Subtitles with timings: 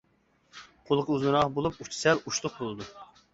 [0.87, 2.89] قۇلىقى ئۇزۇنراق بولۇپ، ئۇچى سەل ئۇچلۇق بولىدۇ.